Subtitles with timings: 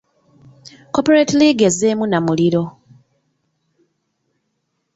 [0.93, 2.63] Corporate League ezzeemu na muliro.